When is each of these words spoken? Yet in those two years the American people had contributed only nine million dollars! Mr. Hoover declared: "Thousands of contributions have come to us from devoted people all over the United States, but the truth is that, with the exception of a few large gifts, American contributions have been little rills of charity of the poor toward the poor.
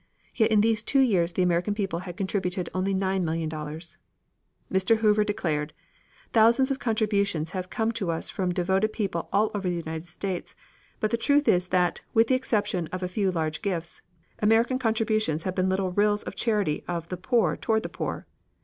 Yet 0.33 0.49
in 0.49 0.61
those 0.61 0.81
two 0.81 1.01
years 1.01 1.33
the 1.33 1.43
American 1.43 1.75
people 1.75 1.99
had 2.09 2.17
contributed 2.17 2.71
only 2.73 2.91
nine 2.91 3.23
million 3.23 3.49
dollars! 3.49 3.99
Mr. 4.73 4.97
Hoover 4.97 5.23
declared: 5.23 5.73
"Thousands 6.33 6.71
of 6.71 6.79
contributions 6.79 7.51
have 7.51 7.69
come 7.69 7.91
to 7.91 8.09
us 8.09 8.27
from 8.27 8.51
devoted 8.51 8.93
people 8.93 9.29
all 9.31 9.51
over 9.53 9.69
the 9.69 9.75
United 9.75 10.07
States, 10.07 10.55
but 10.99 11.11
the 11.11 11.17
truth 11.17 11.47
is 11.47 11.67
that, 11.67 12.01
with 12.15 12.29
the 12.29 12.33
exception 12.33 12.87
of 12.87 13.03
a 13.03 13.07
few 13.07 13.31
large 13.31 13.61
gifts, 13.61 14.01
American 14.39 14.79
contributions 14.79 15.43
have 15.43 15.53
been 15.53 15.69
little 15.69 15.91
rills 15.91 16.23
of 16.23 16.33
charity 16.35 16.83
of 16.87 17.09
the 17.09 17.15
poor 17.17 17.55
toward 17.55 17.83
the 17.83 17.87
poor. 17.87 18.25